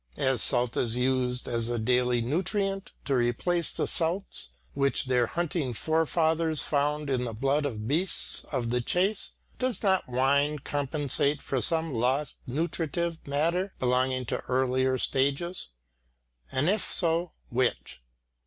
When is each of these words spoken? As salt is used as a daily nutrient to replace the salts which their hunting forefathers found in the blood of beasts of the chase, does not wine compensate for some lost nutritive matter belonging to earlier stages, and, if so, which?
As 0.17 0.41
salt 0.41 0.75
is 0.77 0.97
used 0.97 1.47
as 1.47 1.69
a 1.69 1.77
daily 1.77 2.21
nutrient 2.21 2.91
to 3.05 3.13
replace 3.13 3.69
the 3.71 3.85
salts 3.85 4.49
which 4.73 5.05
their 5.05 5.27
hunting 5.27 5.73
forefathers 5.73 6.63
found 6.63 7.07
in 7.07 7.23
the 7.23 7.35
blood 7.35 7.67
of 7.67 7.87
beasts 7.87 8.43
of 8.51 8.71
the 8.71 8.81
chase, 8.81 9.33
does 9.59 9.83
not 9.83 10.09
wine 10.09 10.57
compensate 10.57 11.39
for 11.43 11.61
some 11.61 11.93
lost 11.93 12.37
nutritive 12.47 13.27
matter 13.27 13.75
belonging 13.77 14.25
to 14.25 14.39
earlier 14.47 14.97
stages, 14.97 15.67
and, 16.51 16.67
if 16.67 16.81
so, 16.89 17.33
which? 17.49 18.01